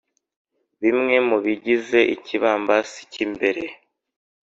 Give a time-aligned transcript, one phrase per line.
[0.81, 3.63] bimwe mu bigize ikibambasi cy'imbere